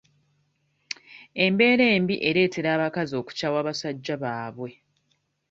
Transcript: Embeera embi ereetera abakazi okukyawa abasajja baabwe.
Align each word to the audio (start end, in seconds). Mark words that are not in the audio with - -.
Embeera 1.45 1.85
embi 1.95 2.15
ereetera 2.29 2.67
abakazi 2.75 3.13
okukyawa 3.21 3.57
abasajja 3.63 4.15
baabwe. 4.23 4.69